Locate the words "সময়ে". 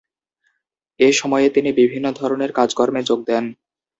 1.11-1.47